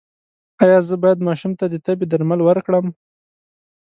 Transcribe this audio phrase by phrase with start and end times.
[0.63, 2.85] ایا زه باید ماشوم ته د تبې درمل ورکړم؟